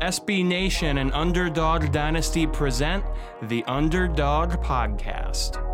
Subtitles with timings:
[0.00, 3.04] SB Nation and Underdog Dynasty present
[3.42, 5.69] the Underdog Podcast.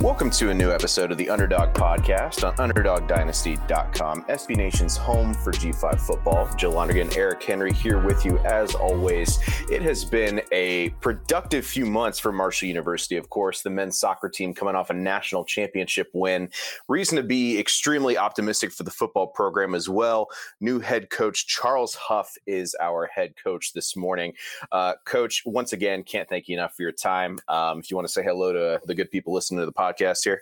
[0.00, 5.50] Welcome to a new episode of the Underdog Podcast on UnderdogDynasty.com, SB Nation's home for
[5.50, 6.48] G5 football.
[6.54, 9.40] Joe Lonergan, Eric Henry here with you as always.
[9.68, 13.62] It has been a productive few months for Marshall University, of course.
[13.62, 16.48] The men's soccer team coming off a national championship win.
[16.86, 20.28] Reason to be extremely optimistic for the football program as well.
[20.60, 24.32] New head coach Charles Huff is our head coach this morning.
[24.70, 27.40] Uh, coach, once again, can't thank you enough for your time.
[27.48, 29.87] Um, if you want to say hello to the good people listening to the podcast,
[29.88, 30.40] podcast here?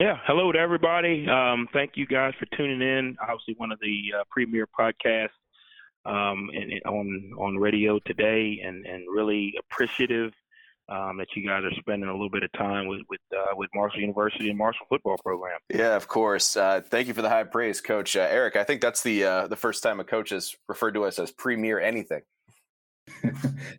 [0.00, 1.26] Yeah, hello to everybody.
[1.28, 3.16] Um, thank you guys for tuning in.
[3.22, 5.28] Obviously, one of the uh, premier podcasts
[6.04, 10.32] um, and, and on on radio today, and and really appreciative
[10.88, 13.70] um, that you guys are spending a little bit of time with with uh, with
[13.74, 15.58] Marshall University and Marshall football program.
[15.72, 16.56] Yeah, of course.
[16.56, 18.56] Uh, thank you for the high praise, Coach uh, Eric.
[18.56, 21.30] I think that's the uh, the first time a coach has referred to us as
[21.30, 22.22] premier anything.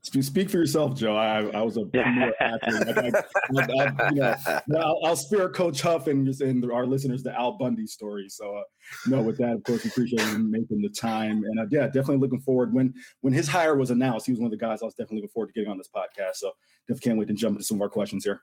[0.01, 1.15] Speak for yourself, Joe.
[1.15, 3.15] I, I was a premier athlete.
[3.57, 7.57] I, I, you know, I'll, I'll, spare Coach Huff and, and our listeners the Al
[7.57, 8.29] Bundy story.
[8.29, 8.63] So, uh,
[9.07, 11.43] no, with that, of course, we appreciate him making the time.
[11.43, 12.73] And uh, yeah, definitely looking forward.
[12.73, 15.17] When when his hire was announced, he was one of the guys I was definitely
[15.17, 16.35] looking forward to getting on this podcast.
[16.35, 16.51] So,
[16.87, 18.41] definitely can't wait to jump into some of our questions here.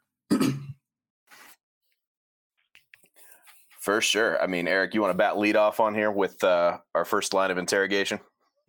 [3.81, 4.41] For sure.
[4.41, 7.35] I mean, Eric, you want to bat lead off on here with uh, our first
[7.35, 8.21] line of interrogation?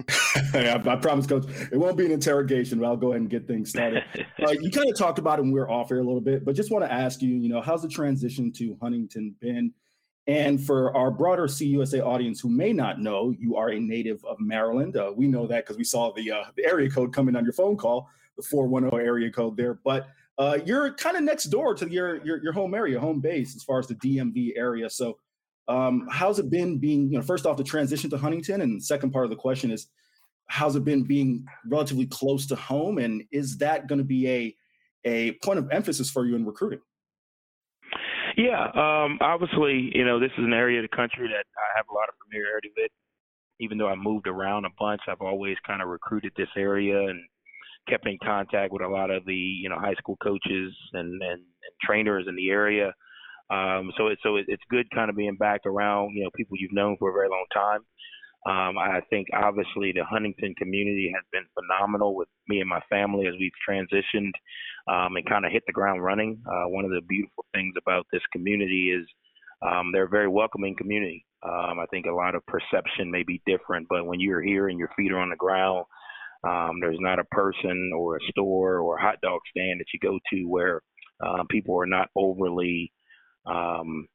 [0.54, 1.46] I, I, promise, Coach.
[1.72, 4.04] It won't be an interrogation, but I'll go ahead and get things started.
[4.46, 6.46] uh, you kind of talked about it when we were off air a little bit,
[6.46, 9.74] but just want to ask you, you know, how's the transition to Huntington been?
[10.26, 14.40] And for our broader CUSA audience who may not know, you are a native of
[14.40, 14.96] Maryland.
[14.96, 17.54] Uh, we know that because we saw the uh, the area code coming on your
[17.54, 19.74] phone call, the 410 area code there.
[19.84, 23.54] But uh, you're kind of next door to your, your your home area, home base,
[23.56, 24.90] as far as the DMV area.
[24.90, 25.18] So
[25.68, 28.62] um, how's it been being, you know, first off, the transition to Huntington?
[28.62, 29.88] And second part of the question is,
[30.48, 32.98] how's it been being relatively close to home?
[32.98, 34.56] And is that going to be a,
[35.06, 36.82] a point of emphasis for you in recruiting?
[38.36, 41.86] Yeah, um, obviously, you know, this is an area of the country that I have
[41.90, 42.92] a lot of familiarity with.
[43.60, 47.22] Even though I moved around a bunch, I've always kind of recruited this area and
[47.88, 51.32] kept in contact with a lot of the, you know, high school coaches and, and,
[51.32, 52.92] and trainers in the area.
[53.54, 56.58] Um, so it, so it, it's good kind of being back around, you know, people
[56.60, 57.82] you've known for a very long time.
[58.46, 63.28] Um, I think obviously the Huntington community has been phenomenal with me and my family
[63.28, 64.32] as we've transitioned
[64.92, 66.42] um, and kind of hit the ground running.
[66.46, 69.08] Uh, one of the beautiful things about this community is
[69.62, 71.26] um, they're a very welcoming community.
[71.42, 74.78] Um, I think a lot of perception may be different, but when you're here and
[74.80, 75.86] your feet are on the ground,
[76.44, 80.00] um, there's not a person or a store or a hot dog stand that you
[80.02, 80.82] go to where
[81.26, 82.92] uh, people are not overly
[83.46, 84.08] um,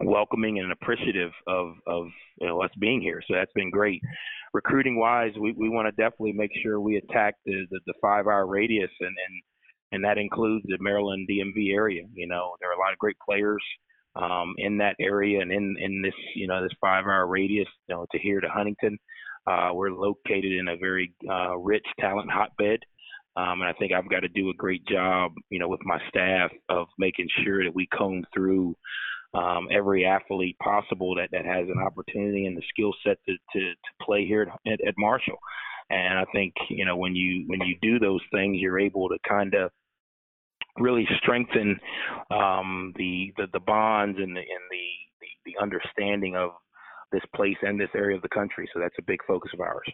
[0.00, 2.06] welcoming and appreciative of of
[2.40, 3.22] you know, us being here.
[3.26, 4.00] So that's been great.
[4.52, 8.26] Recruiting wise, we, we want to definitely make sure we attack the, the, the five
[8.26, 9.42] hour radius and, and
[9.92, 12.02] and that includes the Maryland DMV area.
[12.12, 13.62] You know, there are a lot of great players
[14.16, 17.68] um, in that area and in in this you know this five hour radius.
[17.88, 18.98] You know, to here to Huntington,
[19.46, 22.80] uh, we're located in a very uh, rich talent hotbed.
[23.36, 25.98] Um, and I think I've got to do a great job, you know, with my
[26.08, 28.76] staff of making sure that we comb through
[29.34, 33.60] um, every athlete possible that, that has an opportunity and the skill set to, to,
[33.60, 35.38] to play here at, at Marshall.
[35.90, 39.18] And I think, you know, when you when you do those things, you're able to
[39.28, 39.70] kind of
[40.78, 41.78] really strengthen
[42.30, 44.86] um, the, the the bonds and the and the,
[45.20, 46.50] the the understanding of
[47.12, 48.68] this place and this area of the country.
[48.72, 49.86] So that's a big focus of ours.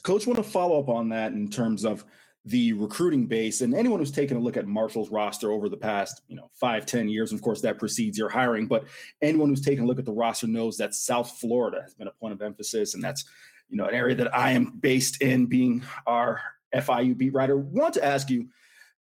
[0.00, 2.04] Coach, want to follow up on that in terms of
[2.46, 6.22] the recruiting base and anyone who's taken a look at Marshall's roster over the past,
[6.26, 7.32] you know, five, ten years.
[7.32, 8.84] Of course, that precedes your hiring, but
[9.20, 12.12] anyone who's taken a look at the roster knows that South Florida has been a
[12.12, 13.24] point of emphasis, and that's,
[13.68, 16.40] you know, an area that I am based in, being our
[16.74, 17.56] FIU beat writer.
[17.56, 18.48] Want to ask you,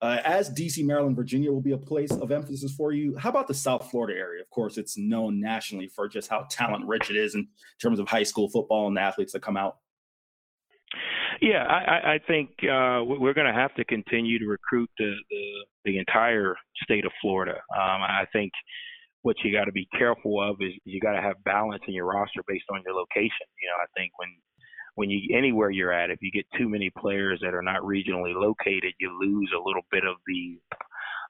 [0.01, 3.15] uh, as DC, Maryland, Virginia will be a place of emphasis for you.
[3.17, 4.41] How about the South Florida area?
[4.41, 7.47] Of course, it's known nationally for just how talent rich it is in
[7.81, 9.77] terms of high school football and the athletes that come out.
[11.41, 15.45] Yeah, I, I think uh, we're going to have to continue to recruit the, the,
[15.85, 17.53] the entire state of Florida.
[17.75, 18.51] Um, I think
[19.21, 22.05] what you got to be careful of is you got to have balance in your
[22.05, 23.47] roster based on your location.
[23.61, 24.29] You know, I think when
[24.95, 28.33] when you anywhere you're at, if you get too many players that are not regionally
[28.33, 30.59] located, you lose a little bit of the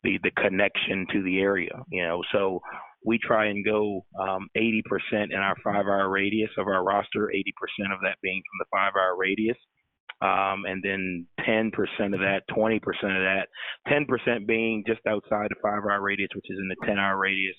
[0.03, 1.71] the, the connection to the area.
[1.89, 2.61] You know, so
[3.03, 4.81] we try and go um, 80%
[5.31, 9.57] in our five-hour radius of our roster, 80% of that being from the five-hour radius
[10.21, 11.69] um, and then 10%
[12.13, 13.47] of that, 20% of that,
[13.87, 17.55] 10% being just outside the five hour radius, which is in the 10 hour radius,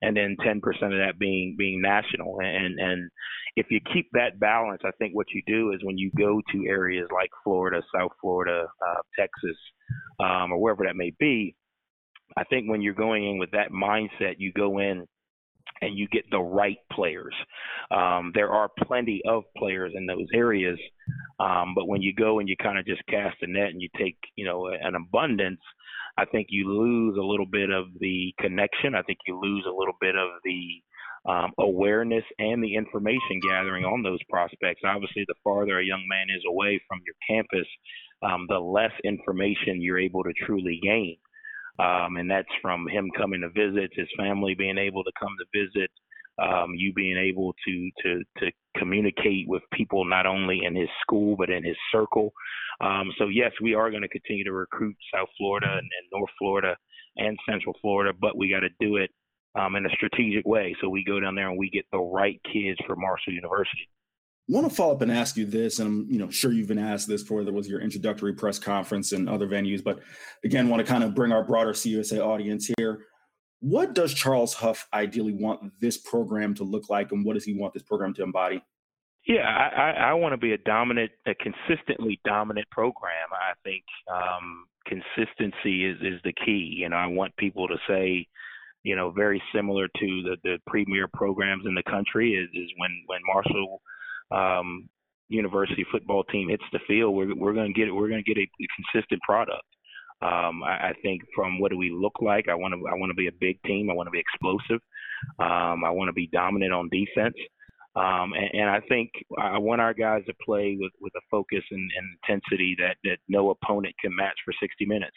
[0.00, 2.38] and then 10% of that being being national.
[2.40, 3.10] And and
[3.56, 6.66] if you keep that balance, I think what you do is when you go to
[6.66, 9.58] areas like Florida, South Florida, uh, Texas,
[10.20, 11.56] um, or wherever that may be,
[12.36, 15.06] I think when you're going in with that mindset, you go in
[15.80, 17.34] and you get the right players.
[17.90, 20.78] Um, there are plenty of players in those areas,
[21.40, 23.88] um, but when you go and you kind of just cast a net and you
[23.98, 25.60] take, you know, an abundance,
[26.16, 28.94] I think you lose a little bit of the connection.
[28.94, 30.82] I think you lose a little bit of the
[31.28, 34.82] um, awareness and the information gathering on those prospects.
[34.84, 37.68] Obviously, the farther a young man is away from your campus,
[38.22, 41.16] um, the less information you're able to truly gain.
[41.78, 45.64] Um, and that's from him coming to visit, his family being able to come to
[45.64, 45.90] visit,
[46.38, 51.36] um, you being able to to to communicate with people not only in his school
[51.36, 52.32] but in his circle.
[52.80, 56.30] Um, so yes, we are going to continue to recruit South Florida and, and, North
[56.38, 56.76] Florida
[57.16, 59.10] and Central Florida, but we got to do it
[59.58, 60.76] um, in a strategic way.
[60.80, 63.88] So we go down there and we get the right kids for Marshall University.
[64.50, 66.78] Want to follow up and ask you this, and I'm you know sure you've been
[66.78, 67.44] asked this before.
[67.44, 70.00] There was your introductory press conference and other venues, but
[70.42, 73.00] again, want to kind of bring our broader CUSA audience here.
[73.60, 77.54] What does Charles Huff ideally want this program to look like, and what does he
[77.54, 78.62] want this program to embody?
[79.26, 83.28] Yeah, I, I, I want to be a dominant, a consistently dominant program.
[83.32, 86.78] I think um, consistency is is the key.
[86.78, 88.26] You know, I want people to say,
[88.82, 92.90] you know, very similar to the the premier programs in the country is is when
[93.06, 93.82] when Marshall
[94.30, 94.88] um,
[95.28, 98.40] university football team hits the field, we're we're going to get we're going to get
[98.40, 98.46] a,
[98.92, 99.62] consistent product.
[100.20, 102.48] Um, I, I think from what do we look like?
[102.48, 103.90] I want to I want to be a big team.
[103.90, 104.80] I want to be explosive.
[105.38, 107.36] Um, I want to be dominant on defense.
[107.96, 111.64] Um, and, and, I think I want our guys to play with, with a focus
[111.70, 115.16] and, and, intensity that, that no opponent can match for 60 minutes.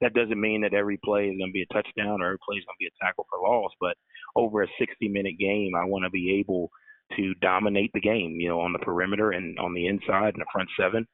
[0.00, 2.56] That doesn't mean that every play is going to be a touchdown or every play
[2.56, 3.96] is going to be a tackle for loss, but
[4.34, 6.70] over a 60 minute game, I want to be able
[7.16, 10.52] to dominate the game, you know, on the perimeter and on the inside and the
[10.52, 11.06] front seven.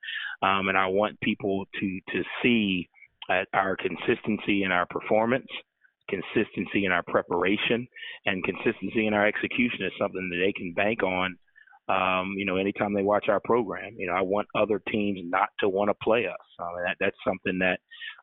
[0.42, 2.88] Um, and I want people to to see
[3.30, 5.46] uh, our consistency in our performance,
[6.08, 7.86] consistency in our preparation,
[8.26, 11.36] and consistency in our execution is something that they can bank on
[11.88, 13.94] um, you know, anytime they watch our program.
[13.96, 16.36] You know, I want other teams not to want to play us.
[16.58, 17.80] Um, that, that's something that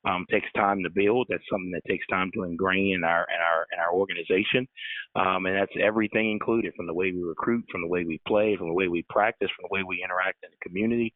[0.07, 1.27] um, takes time to build.
[1.29, 4.67] That's something that takes time to ingrain in our in our in our organization,
[5.15, 8.55] um, and that's everything included from the way we recruit, from the way we play,
[8.55, 11.13] from the way we practice, from the way we interact in the community.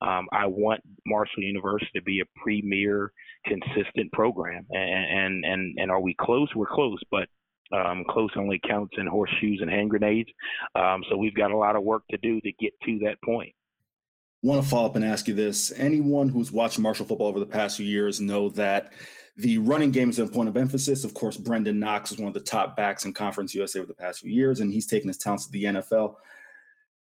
[0.00, 3.12] Um, I want Marshall University to be a premier,
[3.46, 6.48] consistent program, and and and, and are we close?
[6.56, 7.28] We're close, but
[7.72, 10.30] um, close only counts in horseshoes and hand grenades.
[10.74, 13.54] Um, so we've got a lot of work to do to get to that point.
[14.42, 15.72] Want to follow up and ask you this?
[15.76, 18.92] Anyone who's watched Marshall football over the past few years know that
[19.36, 21.04] the running game is a point of emphasis.
[21.04, 23.94] Of course, Brenden Knox is one of the top backs in Conference USA over the
[23.94, 26.16] past few years, and he's taken his talents to the NFL.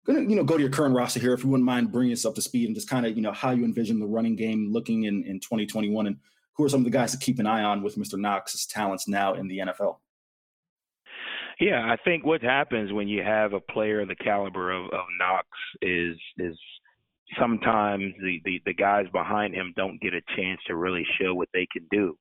[0.06, 2.26] Gonna you know go to your current roster here if you wouldn't mind bringing us
[2.26, 4.72] up to speed and just kind of you know how you envision the running game
[4.72, 6.18] looking in in 2021 and
[6.54, 8.20] who are some of the guys to keep an eye on with Mr.
[8.20, 9.98] Knox's talents now in the NFL.
[11.62, 15.06] Yeah, I think what happens when you have a player of the caliber of, of
[15.20, 15.46] Knox
[15.84, 16.58] is is
[17.40, 21.50] sometimes the, the, the guys behind him don't get a chance to really show what
[21.54, 22.18] they can do.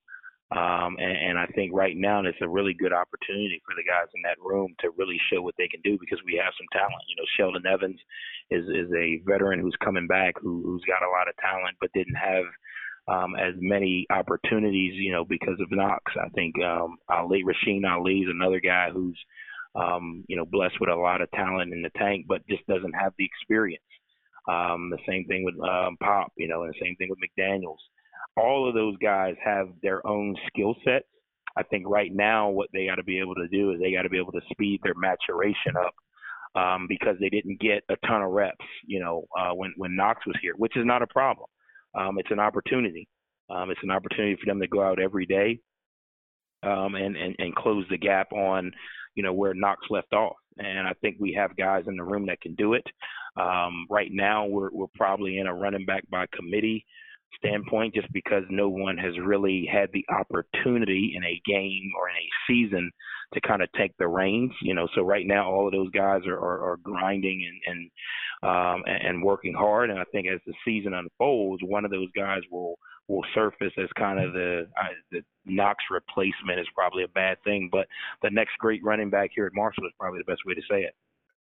[0.53, 4.13] Um, and, and I think right now it's a really good opportunity for the guys
[4.15, 7.09] in that room to really show what they can do because we have some talent.
[7.09, 7.99] You know, Sheldon Evans
[8.51, 11.95] is is a veteran who's coming back who, who's got a lot of talent but
[11.95, 12.45] didn't have
[13.09, 16.13] um, as many opportunities, you know, because of Knox.
[16.17, 19.19] I think um, Ali Rasheen Ali is another guy who's,
[19.75, 22.93] um, you know, blessed with a lot of talent in the tank, but just doesn't
[22.93, 23.83] have the experience.
[24.49, 27.81] Um, the same thing with um, Pop, you know, and the same thing with McDaniels.
[28.37, 31.07] All of those guys have their own skill sets.
[31.57, 34.03] I think right now what they got to be able to do is they got
[34.03, 35.95] to be able to speed their maturation up
[36.61, 40.25] um, because they didn't get a ton of reps, you know, uh, when when Knox
[40.27, 41.47] was here, which is not a problem
[41.95, 43.09] um, it's an opportunity.
[43.49, 45.61] Um, it's an opportunity for them to go out every day
[46.63, 48.73] um, and, and and close the gap on
[49.15, 50.37] you know where Knox left off.
[50.59, 52.85] And I think we have guys in the room that can do it.
[53.41, 56.85] Um, right now, we're we're probably in a running back by committee
[57.37, 62.17] standpoint, just because no one has really had the opportunity in a game or in
[62.17, 62.91] a season
[63.35, 64.53] to kind of take the reins.
[64.63, 67.91] You know, so right now all of those guys are are, are grinding and and
[68.43, 69.91] um, and, working hard.
[69.91, 73.89] And I think as the season unfolds, one of those guys will will surface as
[73.99, 77.87] kind of the uh, the Knox replacement is probably a bad thing, but
[78.23, 80.83] the next great running back here at Marshall is probably the best way to say
[80.83, 80.95] it.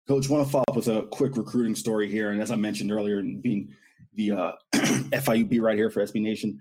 [0.06, 2.92] Coach, want to follow up with a quick recruiting story here, and as I mentioned
[2.92, 3.74] earlier, being
[4.16, 6.58] the uh, FIU beat right here for SB Nation,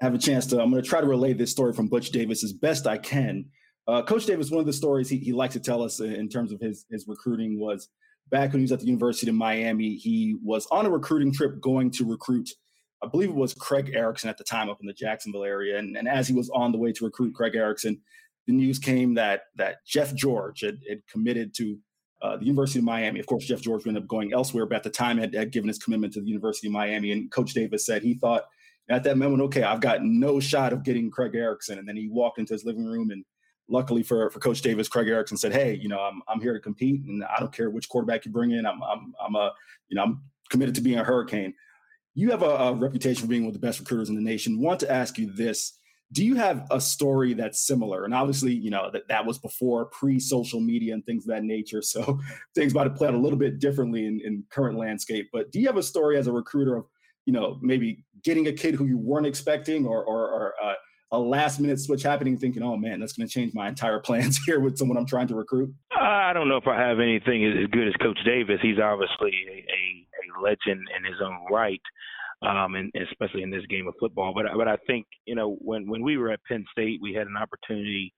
[0.00, 0.60] have a chance to.
[0.60, 3.46] I'm going to try to relay this story from Butch Davis as best I can.
[3.86, 6.52] Uh, Coach Davis, one of the stories he, he likes to tell us in terms
[6.52, 7.88] of his his recruiting was
[8.30, 9.94] back when he was at the University of Miami.
[9.94, 12.50] He was on a recruiting trip going to recruit,
[13.02, 15.78] I believe it was Craig Erickson at the time up in the Jacksonville area.
[15.78, 18.00] And, and as he was on the way to recruit Craig Erickson,
[18.46, 21.78] the news came that that Jeff George had, had committed to
[22.22, 23.20] uh, the University of Miami.
[23.20, 25.68] Of course, Jeff George ended up going elsewhere, but at the time had, had given
[25.68, 27.12] his commitment to the University of Miami.
[27.12, 28.44] And Coach Davis said he thought
[28.90, 31.78] at that moment, okay, I've got no shot of getting Craig Erickson.
[31.78, 33.24] And then he walked into his living room and
[33.68, 36.60] luckily for, for Coach Davis, Craig Erickson said, "Hey, you know, I'm I'm here to
[36.60, 38.66] compete, and I don't care which quarterback you bring in.
[38.66, 39.52] I'm I'm I'm a
[39.88, 41.54] you know I'm committed to being a Hurricane."
[42.14, 44.60] You have a, a reputation for being one of the best recruiters in the nation.
[44.60, 45.78] Want to ask you this:
[46.12, 48.04] Do you have a story that's similar?
[48.04, 51.82] And obviously, you know that that was before pre-social media and things of that nature,
[51.82, 52.18] so
[52.54, 55.28] things might have played out a little bit differently in, in current landscape.
[55.32, 56.86] But do you have a story as a recruiter of
[57.26, 60.74] you know maybe getting a kid who you weren't expecting, or or, or uh,
[61.12, 64.38] a last minute switch happening, thinking, "Oh man, that's going to change my entire plans
[64.44, 65.72] here with someone I'm trying to recruit"?
[65.92, 68.58] I don't know if I have anything as good as Coach Davis.
[68.62, 71.80] He's obviously a, a, a legend in his own right,
[72.42, 74.32] um, and, especially in this game of football.
[74.34, 77.26] But but I think you know when when we were at Penn State, we had
[77.26, 78.12] an opportunity.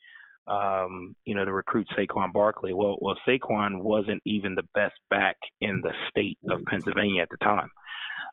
[0.46, 2.72] Um, you know, to recruit Saquon Barkley.
[2.72, 7.36] Well, well, Saquon wasn't even the best back in the state of Pennsylvania at the
[7.36, 7.68] time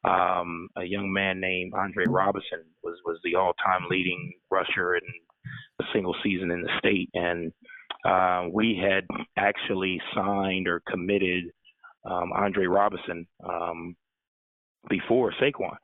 [0.04, 5.04] um, a young man named Andre Robinson was was the all-time leading rusher in
[5.82, 7.52] a single season in the state, and
[8.06, 9.06] uh, we had
[9.38, 11.46] actually signed or committed
[12.06, 13.96] um, Andre Robinson um,
[14.90, 15.76] before Saquon.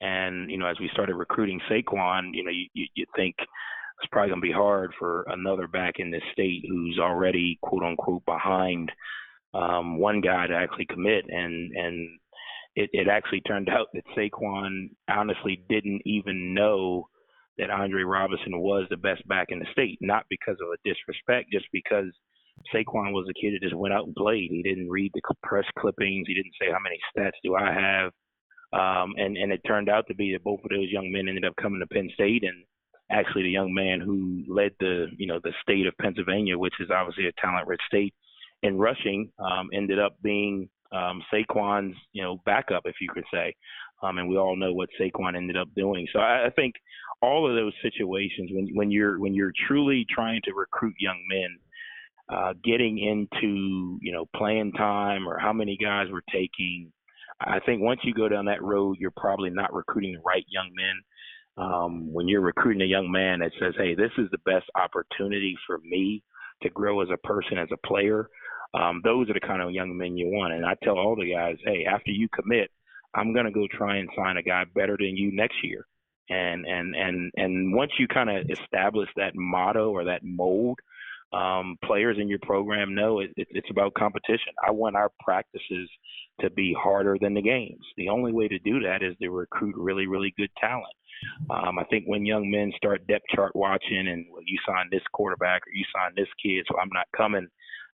[0.00, 4.08] And you know, as we started recruiting Saquon, you know, you, you, you think it's
[4.10, 8.24] probably going to be hard for another back in this state who's already quote unquote
[8.24, 8.90] behind
[9.52, 11.24] um, one guy to actually commit.
[11.28, 12.18] And and
[12.76, 17.08] it, it actually turned out that Saquon honestly didn't even know
[17.58, 21.50] that Andre Robinson was the best back in the state, not because of a disrespect,
[21.52, 22.06] just because
[22.74, 24.50] Saquon was a kid that just went out and played.
[24.50, 26.26] He didn't read the press clippings.
[26.26, 28.12] He didn't say how many stats do I have.
[28.72, 31.44] Um, and and it turned out to be that both of those young men ended
[31.44, 32.64] up coming to Penn State, and
[33.10, 36.90] actually the young man who led the you know the state of Pennsylvania, which is
[36.90, 38.14] obviously a talent-rich state
[38.62, 43.54] in rushing, um, ended up being um, Saquon's, you know, backup, if you could say.
[44.02, 46.06] Um, and we all know what Saquon ended up doing.
[46.12, 46.74] So I, I think
[47.22, 51.58] all of those situations, when when you're when you're truly trying to recruit young men,
[52.28, 56.90] uh, getting into you know playing time or how many guys we're taking,
[57.40, 60.70] I think once you go down that road, you're probably not recruiting the right young
[60.74, 61.64] men.
[61.64, 65.56] Um, when you're recruiting a young man that says, "Hey, this is the best opportunity
[65.66, 66.22] for me
[66.62, 68.28] to grow as a person, as a player,"
[68.74, 70.52] Um, those are the kind of young men you want.
[70.52, 72.70] And I tell all the guys, hey, after you commit,
[73.14, 75.86] I'm going to go try and sign a guy better than you next year.
[76.28, 80.78] And and and and once you kind of establish that motto or that mold,
[81.32, 84.52] um, players in your program know it, it, it's about competition.
[84.64, 85.90] I want our practices
[86.40, 87.84] to be harder than the games.
[87.96, 90.94] The only way to do that is to recruit really, really good talent.
[91.50, 95.02] Um, I think when young men start depth chart watching and well, you sign this
[95.12, 97.46] quarterback or you sign this kid, so I'm not coming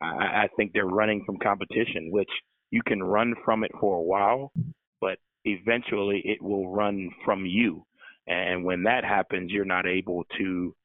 [0.04, 2.30] I, I think they're running from competition, which
[2.72, 4.52] you can run from it for a while,
[5.00, 7.86] but eventually it will run from you.
[8.28, 10.76] And when that happens, you're not able to,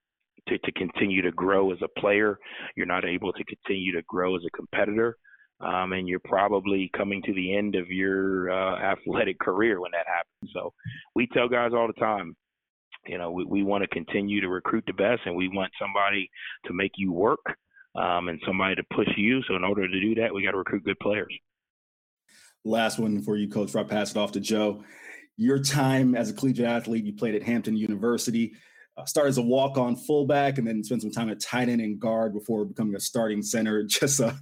[0.49, 2.39] to, to continue to grow as a player.
[2.77, 5.17] You're not able to continue to grow as a competitor.
[5.61, 10.07] Um, and you're probably coming to the end of your uh, athletic career when that
[10.07, 10.53] happens.
[10.55, 10.73] So
[11.17, 12.37] we tell guys all the time,
[13.07, 16.31] you know, we, we want to continue to recruit the best and we want somebody
[16.67, 17.41] to make you work
[17.97, 19.43] um, and somebody to push you.
[19.49, 21.35] So in order to do that, we got to recruit good players.
[22.65, 23.69] Last one for you, Coach.
[23.69, 24.85] Before I pass it off to Joe,
[25.37, 28.55] your time as a collegiate athlete, you played at Hampton University.
[28.99, 32.01] Uh, started as a walk-on fullback, and then spent some time at tight end and
[32.01, 33.83] guard before becoming a starting center.
[33.87, 34.33] Just, uh,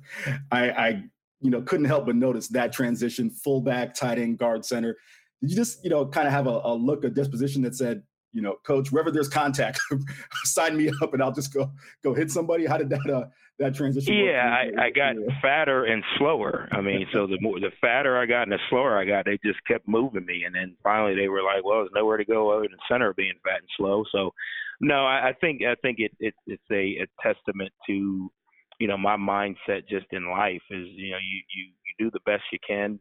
[0.51, 1.03] I, I,
[1.41, 4.97] you know, couldn't help but notice that transition: fullback, tight end, guard, center.
[5.43, 8.03] Did you just, you know, kind of have a, a look, a disposition that said,
[8.37, 9.81] you know, coach, wherever there's contact,
[10.45, 11.73] sign me up and I'll just go
[12.05, 12.67] go hit somebody.
[12.67, 13.25] How did that uh
[13.59, 14.15] that transition?
[14.15, 15.41] Yeah, I, I got yeah.
[15.41, 16.69] fatter and slower.
[16.71, 19.39] I mean, so the more the fatter I got and the slower I got, they
[19.43, 22.51] just kept moving me, and then finally they were like, well, there's nowhere to go
[22.51, 24.05] other than center being fat and slow.
[24.13, 24.35] So,
[24.83, 28.31] no, I, I think I think it, it it's a, a testament to
[28.79, 32.21] you know my mindset just in life is you know you you you do the
[32.27, 33.01] best you can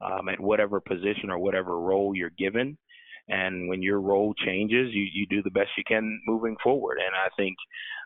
[0.00, 2.76] um, at whatever position or whatever role you're given
[3.28, 6.98] and when your role changes, you, you do the best you can moving forward.
[6.98, 7.56] And I think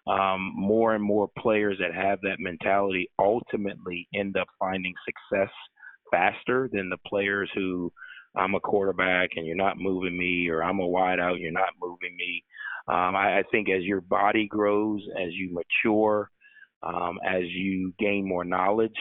[0.06, 5.52] um, more and more players that have that mentality ultimately end up finding success
[6.10, 7.92] faster than the players who
[8.36, 12.16] I'm a quarterback and you're not moving me, or I'm a wideout, you're not moving
[12.16, 12.44] me.
[12.88, 16.30] Um, I, I think as your body grows, as you mature,
[16.82, 18.96] um, as you gain more knowledge,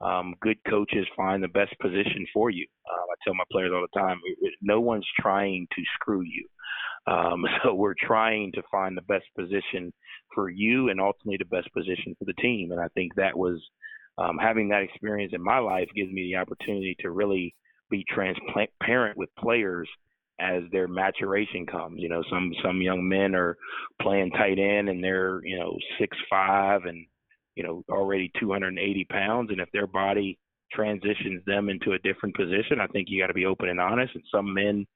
[0.00, 2.66] um, good coaches find the best position for you.
[3.24, 4.20] Tell my players all the time,
[4.60, 6.46] no one's trying to screw you.
[7.06, 9.92] Um, so we're trying to find the best position
[10.34, 12.72] for you and ultimately the best position for the team.
[12.72, 13.60] And I think that was
[14.18, 17.54] um, having that experience in my life gives me the opportunity to really
[17.90, 19.88] be transparent with players
[20.40, 22.00] as their maturation comes.
[22.00, 23.56] You know, some some young men are
[24.00, 27.06] playing tight end and they're you know six five and
[27.56, 30.38] you know already 280 pounds, and if their body
[30.72, 34.14] transitions them into a different position, I think you got to be open and honest.
[34.14, 34.86] And some men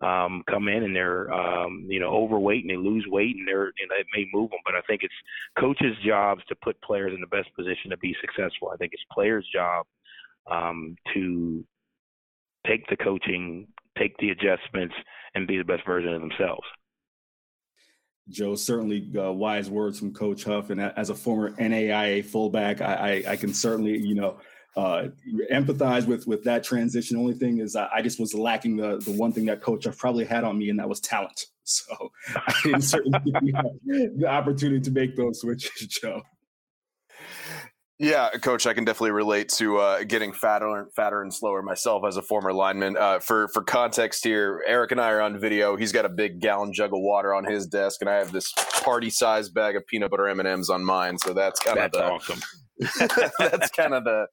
[0.00, 3.72] um, come in and they're um, you know overweight and they lose weight and they're
[3.78, 5.14] you know it may move them, but I think it's
[5.58, 8.70] coaches' jobs to put players in the best position to be successful.
[8.72, 9.86] I think it's players' job
[10.50, 11.64] um, to
[12.66, 14.94] take the coaching, take the adjustments,
[15.34, 16.66] and be the best version of themselves.
[18.28, 23.22] Joe, certainly uh, wise words from Coach Huff, and as a former NAIA fullback, I,
[23.26, 24.38] I, I can certainly you know
[24.76, 25.08] uh,
[25.52, 27.16] empathize with with that transition.
[27.16, 29.96] Only thing is, I, I, just was lacking the the one thing that Coach Huff
[29.96, 31.46] probably had on me, and that was talent.
[31.66, 33.18] So I didn't certainly
[33.54, 36.20] have the opportunity to make those switches, Joe.
[37.98, 42.02] Yeah, coach, I can definitely relate to uh, getting fatter and fatter and slower myself
[42.06, 42.98] as a former lineman.
[42.98, 45.74] Uh, for for context here, Eric and I are on video.
[45.76, 48.52] He's got a big gallon jug of water on his desk, and I have this
[48.82, 51.16] party sized bag of peanut butter M and M's on mine.
[51.16, 52.40] So that's kind of the, awesome.
[53.38, 54.26] that's kind of the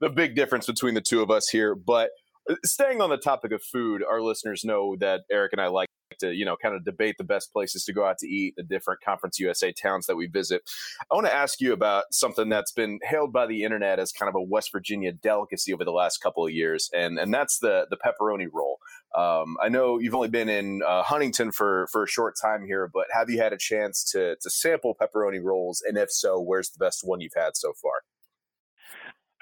[0.00, 1.74] the big difference between the two of us here.
[1.74, 2.10] But
[2.48, 5.88] uh, staying on the topic of food, our listeners know that Eric and I like
[6.20, 8.62] to, you know, kind of debate the best places to go out to eat, the
[8.62, 10.62] different Conference USA towns that we visit.
[11.10, 14.28] I want to ask you about something that's been hailed by the internet as kind
[14.28, 17.86] of a West Virginia delicacy over the last couple of years, and and that's the
[17.90, 18.78] the pepperoni roll.
[19.16, 22.90] Um, I know you've only been in uh, Huntington for for a short time here,
[22.92, 25.82] but have you had a chance to to sample pepperoni rolls?
[25.86, 28.02] And if so, where's the best one you've had so far?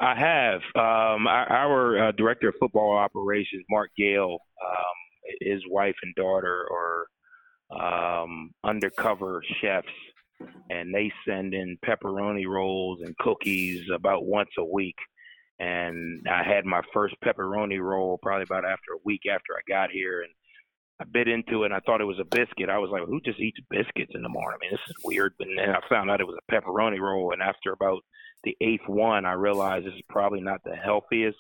[0.01, 0.61] I have.
[0.75, 4.97] Um, our, uh, director of football operations, Mark Gale, um,
[5.41, 7.07] his wife and daughter are
[8.23, 9.89] um, undercover chefs,
[10.71, 14.97] and they send in pepperoni rolls and cookies about once a week.
[15.59, 19.91] And I had my first pepperoni roll probably about after a week after I got
[19.91, 20.33] here, and
[21.01, 22.71] I bit into it and I thought it was a biscuit.
[22.71, 24.59] I was like, who just eats biscuits in the morning?
[24.61, 25.35] I mean, this is weird.
[25.39, 28.03] But then I found out it was a pepperoni roll, and after about
[28.45, 31.39] the eighth one, I realized this is probably not the healthiest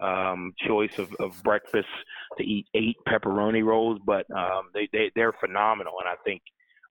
[0.00, 1.88] um, choice of, of breakfast
[2.38, 6.42] to eat eight pepperoni rolls, but um, they, they they're phenomenal, and I think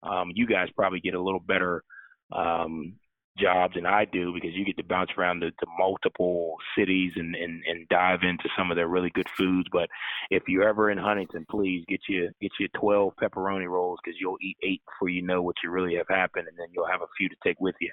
[0.01, 1.83] um, you guys probably get a little better
[2.31, 2.95] um,
[3.38, 7.36] jobs than I do because you get to bounce around to, the multiple cities and,
[7.36, 9.67] and, and dive into some of their really good foods.
[9.72, 9.89] But
[10.30, 14.38] if you're ever in Huntington, please get you get you 12 pepperoni rolls because you'll
[14.41, 17.12] eat eight before you know what you really have happened, and then you'll have a
[17.17, 17.91] few to take with you.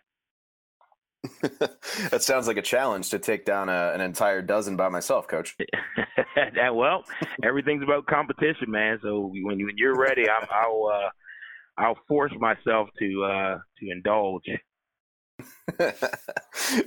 [2.10, 5.54] that sounds like a challenge to take down a, an entire dozen by myself, Coach.
[6.72, 7.04] well,
[7.42, 8.98] everything's about competition, man.
[9.02, 11.08] So when, you, when you're ready, I'm, I'll uh,
[11.76, 14.44] I'll force myself to uh, to indulge.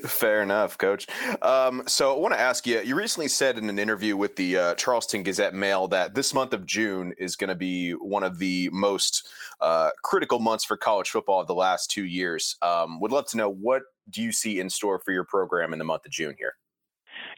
[0.06, 1.08] Fair enough, Coach.
[1.42, 2.82] Um, so I want to ask you.
[2.82, 6.54] You recently said in an interview with the uh, Charleston Gazette Mail that this month
[6.54, 9.28] of June is going to be one of the most
[9.62, 12.56] uh, critical months for college football of the last two years.
[12.62, 15.80] Um, would love to know what do you see in store for your program in
[15.80, 16.56] the month of June here?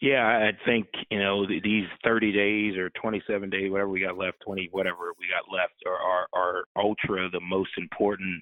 [0.01, 4.37] Yeah, I think you know these 30 days or 27 days, whatever we got left,
[4.43, 8.41] 20 whatever we got left, are are, are ultra the most important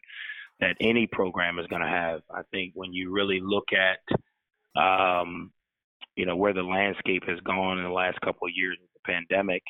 [0.60, 2.22] that any program is going to have.
[2.34, 5.52] I think when you really look at, um,
[6.16, 9.12] you know, where the landscape has gone in the last couple of years with the
[9.12, 9.64] pandemic,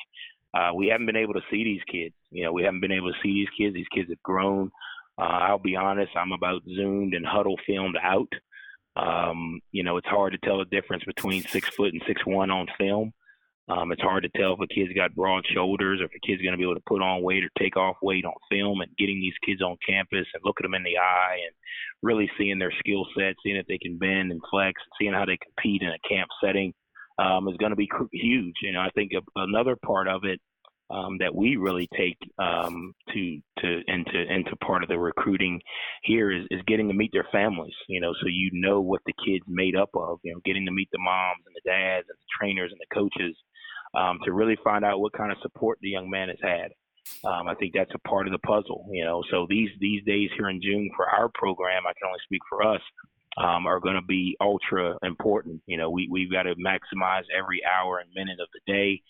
[0.54, 2.14] uh, we haven't been able to see these kids.
[2.30, 3.74] You know, we haven't been able to see these kids.
[3.74, 4.70] These kids have grown.
[5.18, 8.28] Uh, I'll be honest, I'm about zoomed and Hudl filmed out.
[8.96, 12.50] Um, you know, it's hard to tell the difference between six foot and six one
[12.50, 13.12] on film.
[13.68, 16.42] Um, it's hard to tell if a kid's got broad shoulders or if a kid's
[16.42, 18.82] going to be able to put on weight or take off weight on film.
[18.82, 21.54] And getting these kids on campus and looking them in the eye and
[22.02, 25.38] really seeing their skill set, seeing if they can bend and flex, seeing how they
[25.38, 26.74] compete in a camp setting
[27.18, 28.54] um, is going to be huge.
[28.62, 30.40] You know, I think another part of it
[30.90, 35.60] um, that we really take um, to to into into part of the recruiting
[36.02, 37.74] here is, is getting to meet their families.
[37.88, 40.20] You know, so you know what the kids made up of.
[40.22, 42.94] You know, getting to meet the moms and the dads and the trainers and the
[42.94, 43.36] coaches
[43.94, 46.70] um, to really find out what kind of support the young man has had.
[47.24, 48.86] Um, I think that's a part of the puzzle.
[48.90, 52.20] You know, so these these days here in June for our program, I can only
[52.24, 52.80] speak for us.
[53.36, 55.60] Um, are going to be ultra important.
[55.66, 59.02] You know, we, we've got to maximize every hour and minute of the day.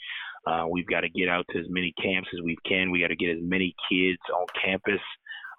[0.47, 2.91] Uh, we've got to get out to as many camps as we can.
[2.91, 5.01] We got to get as many kids on campus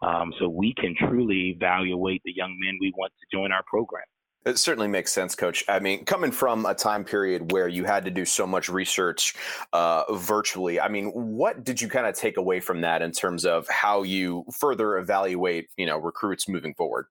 [0.01, 4.05] um, so we can truly evaluate the young men we want to join our program.
[4.45, 5.63] It certainly makes sense, Coach.
[5.67, 9.33] I mean, coming from a time period where you had to do so much research
[9.73, 13.43] uh, virtually, I mean, what did you kind of take away from that in terms
[13.43, 17.07] of how you further evaluate, you know, recruits moving forward?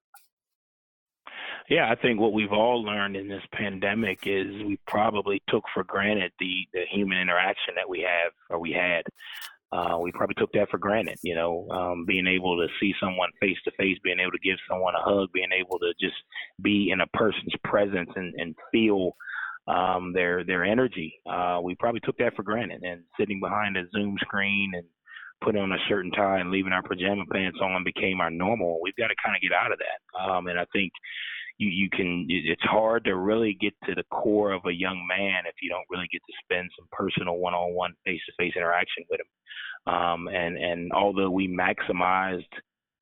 [1.69, 5.83] Yeah, I think what we've all learned in this pandemic is we probably took for
[5.83, 9.03] granted the the human interaction that we have or we had.
[9.71, 13.29] Uh, we probably took that for granted, you know, um, being able to see someone
[13.41, 16.15] face to face, being able to give someone a hug, being able to just
[16.61, 19.15] be in a person's presence and, and feel
[19.67, 21.19] um, their their energy.
[21.25, 24.85] Uh, we probably took that for granted, and sitting behind a Zoom screen and
[25.43, 28.79] putting on a certain tie and leaving our pajama pants on became our normal.
[28.81, 30.91] We've got to kind of get out of that, um, and I think
[31.57, 35.43] you you can it's hard to really get to the core of a young man
[35.45, 40.27] if you don't really get to spend some personal one-on-one face-to-face interaction with him um,
[40.27, 42.43] and and although we maximized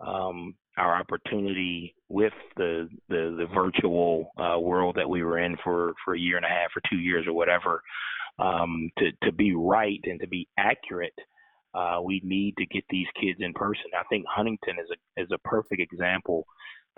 [0.06, 5.94] um, our opportunity with the the, the virtual uh, world that we were in for
[6.04, 7.82] for a year and a half or two years or whatever
[8.40, 11.14] um, to to be right and to be accurate
[11.74, 13.86] uh, we need to get these kids in person.
[13.98, 16.46] I think Huntington is a is a perfect example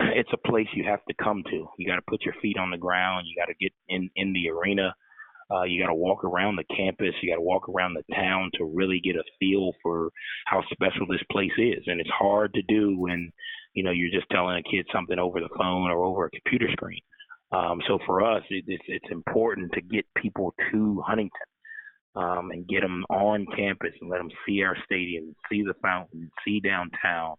[0.00, 1.68] it's a place you have to come to.
[1.78, 3.26] You got to put your feet on the ground.
[3.26, 4.94] You got to get in in the arena.
[5.48, 7.14] Uh, you got to walk around the campus.
[7.22, 10.10] You got to walk around the town to really get a feel for
[10.46, 11.84] how special this place is.
[11.86, 13.30] And it's hard to do when
[13.74, 16.66] you know you're just telling a kid something over the phone or over a computer
[16.72, 17.00] screen.
[17.52, 21.46] Um, so for us, it, it's it's important to get people to Huntington
[22.16, 26.30] um, and get them on campus and let them see our stadium, see the fountain,
[26.44, 27.36] see downtown.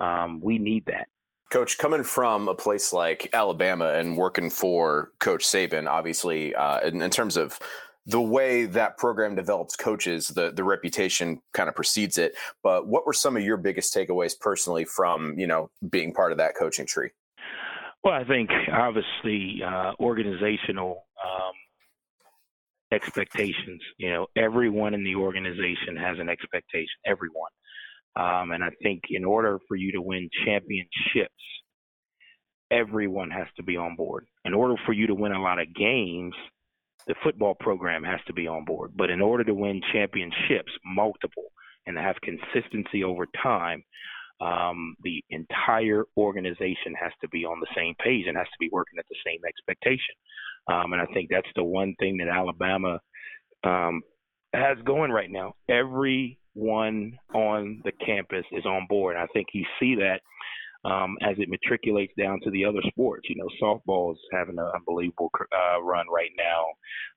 [0.00, 1.06] Um, we need that.
[1.50, 7.00] Coach, coming from a place like Alabama and working for Coach Saban, obviously, uh, in,
[7.00, 7.58] in, terms of
[8.04, 12.34] the way that program develops coaches, the the reputation kind of precedes it.
[12.62, 16.38] But what were some of your biggest takeaways personally from you know being part of
[16.38, 17.10] that coaching tree?
[18.04, 21.52] Well, I think obviously uh, organizational um,
[22.92, 23.82] expectations.
[23.96, 26.96] You know, everyone in the organization has an expectation.
[27.06, 27.50] Everyone.
[28.18, 31.32] Um, and I think in order for you to win championships,
[32.70, 34.26] everyone has to be on board.
[34.44, 36.34] In order for you to win a lot of games,
[37.06, 38.92] the football program has to be on board.
[38.96, 41.52] But in order to win championships, multiple,
[41.86, 43.82] and have consistency over time,
[44.40, 48.68] um, the entire organization has to be on the same page and has to be
[48.72, 50.14] working at the same expectation.
[50.70, 53.00] Um, and I think that's the one thing that Alabama
[53.64, 54.02] um,
[54.52, 55.54] has going right now.
[55.68, 59.16] Every one on the campus is on board.
[59.16, 60.20] I think you see that
[60.84, 63.28] um, as it matriculates down to the other sports.
[63.28, 66.64] You know, softball is having an unbelievable uh, run right now.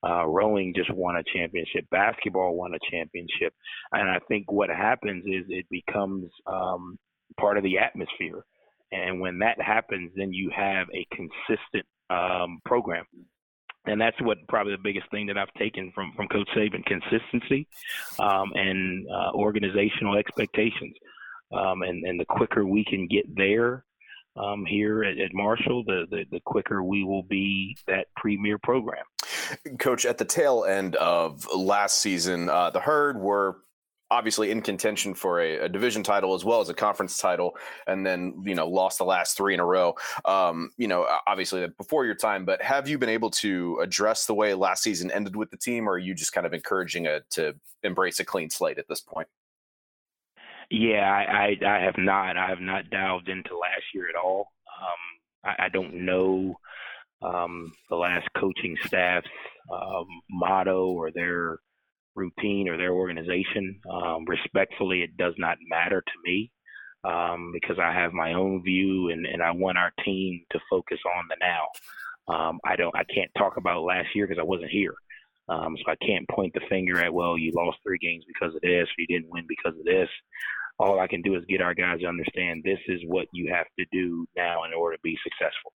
[0.08, 1.86] Uh, rowing just won a championship.
[1.92, 3.54] Basketball won a championship.
[3.92, 6.98] And I think what happens is it becomes um,
[7.40, 8.44] part of the atmosphere.
[8.92, 13.06] And when that happens, then you have a consistent um, program
[13.92, 17.68] and that's what probably the biggest thing that I've taken from from Coach Saban: consistency
[18.20, 20.96] um, and uh, organizational expectations.
[21.52, 23.84] Um, and and the quicker we can get there
[24.38, 29.04] um, here at, at Marshall, the, the, the quicker we will be that premier program.
[29.80, 33.58] Coach, at the tail end of last season, uh, the Herd were
[34.12, 38.06] obviously in contention for a, a, division title as well as a conference title, and
[38.06, 39.96] then you know lost the last three in a row.
[40.26, 44.36] Um, you know, obviously before your time, but have you been able to address the
[44.36, 47.24] way last season ended with the team, or are you just kind of encouraging it
[47.32, 49.28] to embrace a clean slate at this point?
[50.70, 52.38] Yeah, I, I, I have not.
[52.38, 54.52] I have not delved into last year at all.
[54.82, 56.56] Um, I, I, don't know
[57.22, 59.28] um, the last coaching staff's
[59.72, 61.60] um, motto or their
[62.16, 63.80] routine or their organization.
[63.90, 66.52] Um, respectfully, it does not matter to me
[67.04, 71.00] um, because I have my own view and, and I want our team to focus
[71.18, 71.66] on the now.
[72.34, 74.94] Um, I don't, I can't talk about last year because I wasn't here.
[75.50, 78.62] Um, so I can't point the finger at, well, you lost three games because of
[78.62, 80.08] this, or you didn't win because of this.
[80.80, 83.68] All I can do is get our guys to understand this is what you have
[83.78, 85.74] to do now in order to be successful.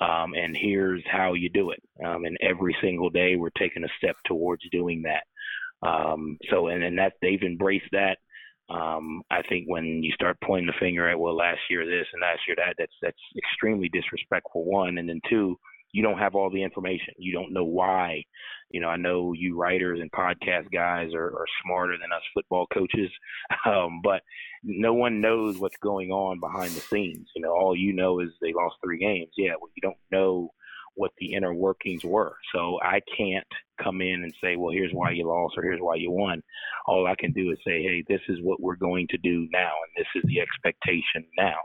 [0.00, 1.82] Um, and here's how you do it.
[2.04, 5.22] Um, and every single day, we're taking a step towards doing that.
[5.84, 8.18] Um, so, and, and that they've embraced that.
[8.70, 12.22] Um, I think when you start pointing the finger at, well, last year this and
[12.22, 14.64] last year that, that's that's extremely disrespectful.
[14.64, 15.58] One, and then two,
[15.92, 17.14] you don't have all the information.
[17.18, 18.24] You don't know why.
[18.70, 22.66] You know, I know you writers and podcast guys are, are smarter than us football
[22.72, 23.10] coaches,
[23.66, 24.22] um, but
[24.64, 27.28] no one knows what's going on behind the scenes.
[27.36, 29.30] You know, all you know is they lost three games.
[29.36, 30.50] Yeah, well, you don't know
[30.94, 32.34] what the inner workings were.
[32.54, 33.46] So I can't
[33.82, 36.42] come in and say, well, here's why you lost or here's why you won.
[36.86, 39.72] All I can do is say, hey, this is what we're going to do now,
[39.86, 41.58] and this is the expectation now.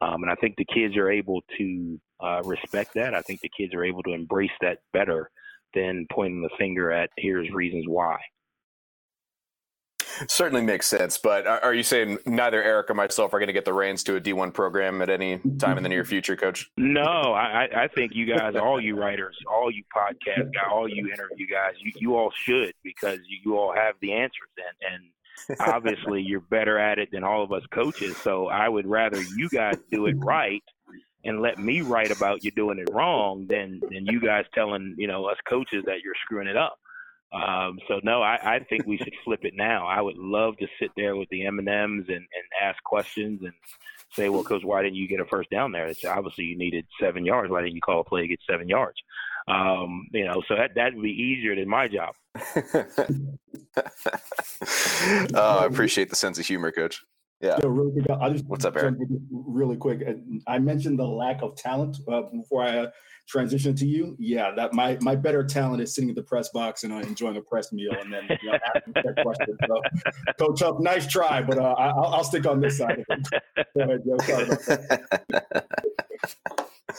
[0.00, 3.14] Um, and I think the kids are able to uh, respect that.
[3.14, 5.30] I think the kids are able to embrace that better
[5.74, 8.18] than pointing the finger at here's reasons why.
[10.28, 11.18] Certainly makes sense.
[11.18, 14.16] But are you saying neither Eric or myself are going to get the reins to
[14.16, 16.70] a D1 program at any time in the near future, Coach?
[16.76, 21.06] No, I, I think you guys, all you writers, all you podcast guys, all you
[21.12, 24.50] interview guys, you, you all should because you, you all have the answers.
[24.56, 28.16] And, and obviously, you're better at it than all of us coaches.
[28.16, 30.62] So I would rather you guys do it right
[31.24, 35.06] and let me write about you doing it wrong than than you guys telling you
[35.06, 36.78] know us coaches that you're screwing it up.
[37.32, 39.86] Um, so no, I, I think we should flip it now.
[39.86, 42.24] I would love to sit there with the M and M's and
[42.62, 43.52] ask questions and
[44.12, 45.86] say, well, coach, why didn't you get a first down there?
[45.86, 47.50] It's obviously you needed seven yards.
[47.50, 48.98] Why didn't you call a play to get seven yards?
[49.48, 52.14] Um, you know, so that that would be easier than my job.
[55.34, 57.02] oh, I appreciate the sense of humor, coach.
[57.40, 57.56] Yeah.
[57.60, 58.96] yeah really quick, I'll just What's up, Eric?
[59.30, 60.06] Really quick.
[60.46, 62.86] I mentioned the lack of talent uh, before I
[63.26, 64.16] transition to you.
[64.18, 67.36] Yeah, that my my better talent is sitting at the press box and uh, enjoying
[67.36, 69.56] a press meal and then you know, asking that question.
[69.66, 69.80] So,
[70.38, 73.04] Coach Huff, nice try, but uh, I, will stick on this side.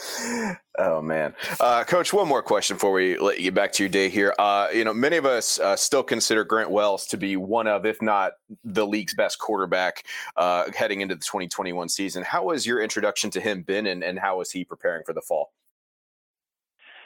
[0.76, 2.12] Oh man, uh, Coach.
[2.12, 4.34] One more question before we let you get back to your day here.
[4.40, 7.86] Uh, you know, many of us uh, still consider Grant Wells to be one of,
[7.86, 8.32] if not
[8.64, 10.04] the league's best quarterback
[10.36, 12.24] uh, heading into the 2021 season.
[12.24, 15.22] How has your introduction to him been, and, and how is he preparing for the
[15.22, 15.52] fall?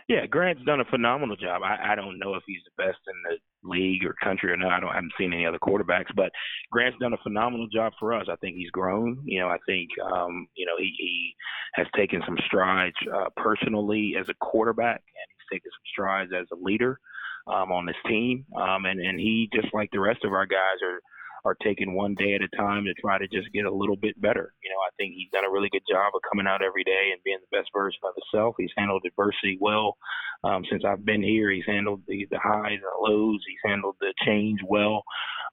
[0.09, 1.61] Yeah, Grant's done a phenomenal job.
[1.63, 4.73] I, I don't know if he's the best in the league or country or not.
[4.73, 6.33] I don't I haven't seen any other quarterbacks, but
[6.73, 8.27] Grant's done a phenomenal job for us.
[8.31, 9.21] I think he's grown.
[9.25, 11.35] You know, I think um, you know he, he
[11.75, 16.47] has taken some strides uh, personally as a quarterback, and he's taken some strides as
[16.53, 16.99] a leader
[17.47, 18.47] um, on this team.
[18.57, 21.01] Um, and and he just like the rest of our guys are
[21.49, 24.21] are taking one day at a time to try to just get a little bit
[24.21, 24.53] better.
[24.63, 27.11] You know, I think he's done a really good job of coming out every day
[27.13, 28.55] and being the best version of himself.
[28.59, 29.97] He's handled adversity well
[30.45, 31.51] um, since I've been here.
[31.51, 33.41] He's handled the, the highs and lows.
[33.47, 35.03] He's handled the change well,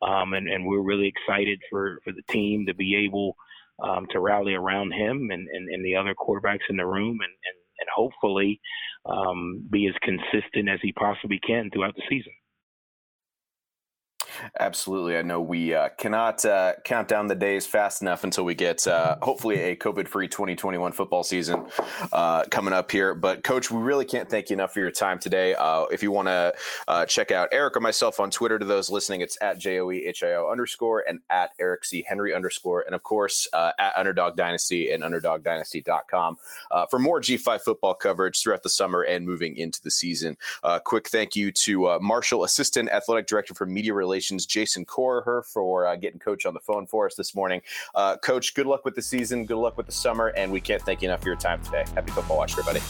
[0.01, 3.35] um, and and we're really excited for for the team to be able
[3.83, 7.33] um, to rally around him and, and, and the other quarterbacks in the room and
[7.47, 8.59] and, and hopefully
[9.05, 12.33] um, be as consistent as he possibly can throughout the season.
[14.59, 15.17] Absolutely.
[15.17, 18.85] I know we uh, cannot uh, count down the days fast enough until we get
[18.87, 21.65] uh, hopefully a COVID free 2021 football season
[22.11, 23.13] uh, coming up here.
[23.13, 25.55] But, Coach, we really can't thank you enough for your time today.
[25.55, 26.53] Uh, if you want to
[26.87, 31.03] uh, check out Eric or myself on Twitter, to those listening, it's at JOEHIO underscore
[31.07, 32.05] and at Eric C.
[32.07, 32.81] Henry underscore.
[32.81, 36.37] And, of course, at Underdog Dynasty and UnderdogDynasty.com
[36.89, 40.37] for more G5 football coverage throughout the summer and moving into the season.
[40.83, 45.95] quick thank you to Marshall Assistant Athletic Director for Media Relations Jason Corriher, for uh,
[45.95, 47.61] getting Coach on the phone for us this morning.
[47.93, 49.45] Uh, Coach, good luck with the season.
[49.45, 50.27] Good luck with the summer.
[50.35, 51.85] And we can't thank you enough for your time today.
[51.93, 52.81] Happy football watch, everybody.